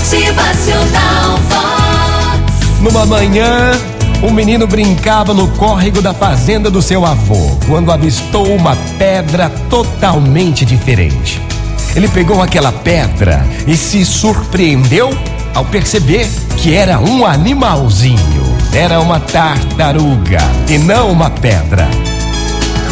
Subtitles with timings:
[0.00, 2.80] Motivacional Vox.
[2.80, 3.72] Numa manhã,
[4.22, 10.64] um menino brincava no córrego da fazenda do seu avô quando avistou uma pedra totalmente
[10.64, 11.38] diferente.
[11.94, 15.10] Ele pegou aquela pedra e se surpreendeu
[15.54, 16.26] ao perceber
[16.56, 18.56] que era um animalzinho.
[18.72, 21.86] Era uma tartaruga e não uma pedra.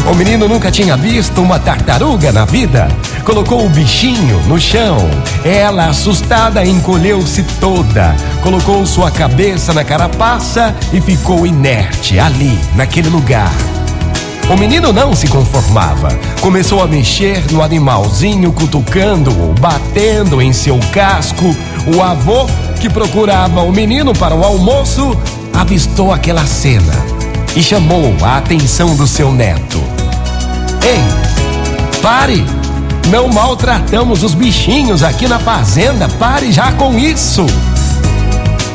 [0.09, 2.87] O menino nunca tinha visto uma tartaruga na vida.
[3.29, 4.97] Colocou o bichinho no chão.
[5.45, 8.15] Ela, assustada, encolheu-se toda.
[8.41, 13.53] Colocou sua cabeça na carapaça e ficou inerte ali, naquele lugar.
[14.49, 16.09] O menino não se conformava.
[16.41, 21.55] Começou a mexer no animalzinho, cutucando-o, batendo em seu casco.
[21.95, 22.47] O avô,
[22.81, 25.15] que procurava o menino para o almoço,
[25.53, 26.93] avistou aquela cena
[27.55, 29.79] e chamou a atenção do seu neto.
[30.81, 32.58] Ei, pare!
[33.09, 37.45] Não maltratamos os bichinhos aqui na fazenda, pare já com isso!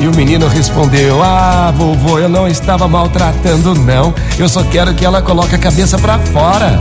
[0.01, 4.13] E o menino respondeu: Ah, vovô, eu não estava maltratando, não.
[4.37, 6.77] Eu só quero que ela coloque a cabeça para fora.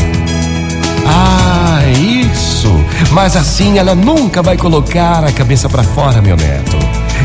[1.06, 2.72] Ah, isso!
[3.12, 6.76] Mas assim ela nunca vai colocar a cabeça para fora, meu neto.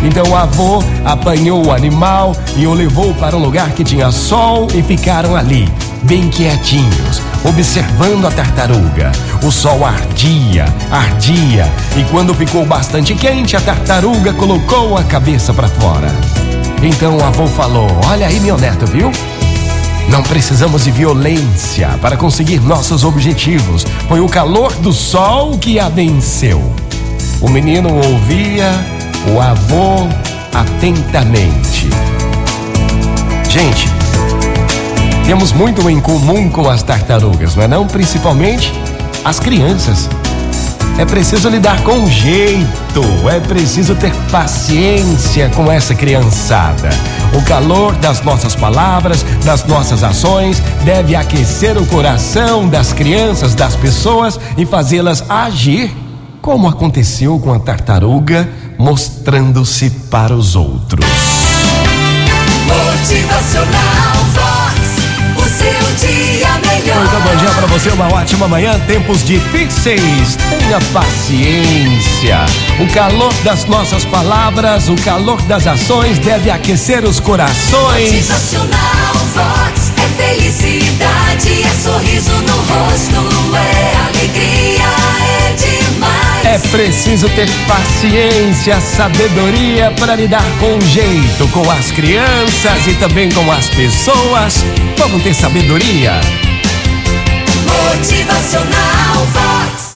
[0.03, 4.67] Então o avô apanhou o animal e o levou para um lugar que tinha sol
[4.73, 5.67] e ficaram ali,
[6.03, 9.11] bem quietinhos, observando a tartaruga.
[9.43, 15.67] O sol ardia, ardia, e quando ficou bastante quente, a tartaruga colocou a cabeça para
[15.67, 16.07] fora.
[16.81, 19.11] Então o avô falou: Olha aí, meu neto, viu?
[20.09, 23.85] Não precisamos de violência para conseguir nossos objetivos.
[24.07, 26.73] Foi o calor do sol que a venceu.
[27.41, 28.71] O menino ouvia
[29.33, 30.07] o avô
[30.53, 31.87] atentamente.
[33.49, 33.87] Gente,
[35.29, 37.85] temos muito em comum com as tartarugas, não é não?
[37.85, 38.73] Principalmente
[39.23, 40.09] as crianças.
[40.97, 46.89] É preciso lidar com jeito, é preciso ter paciência com essa criançada.
[47.31, 53.75] O calor das nossas palavras, das nossas ações, deve aquecer o coração das crianças, das
[53.75, 55.95] pessoas e fazê-las agir
[56.41, 61.05] como aconteceu com a tartaruga, mostrando-se para os outros.
[62.65, 63.88] Motivacional
[65.99, 67.05] dia melhor.
[67.05, 68.79] Então, bom dia para você, uma ótima manhã.
[68.87, 72.45] Tempos difíceis, tenha paciência.
[72.79, 78.11] O calor das nossas palavras, o calor das ações deve aquecer os corações.
[78.11, 79.91] Motivacional Vox.
[79.97, 83.48] É felicidade, é sorriso no rosto,
[86.71, 93.69] preciso ter paciência, sabedoria para lidar com jeito com as crianças e também com as
[93.69, 94.63] pessoas.
[94.97, 96.19] Vamos ter sabedoria.
[97.65, 99.68] Motivacional.